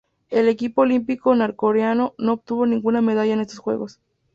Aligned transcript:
El 0.31 0.49
equipo 0.49 0.81
olímpico 0.81 1.35
norcoreano 1.35 2.15
no 2.17 2.33
obtuvo 2.33 2.65
ninguna 2.65 3.03
medalla 3.03 3.35
en 3.35 3.39
estos 3.41 3.59
Juegos. 3.59 3.99